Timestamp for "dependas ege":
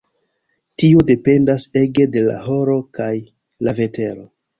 1.09-2.05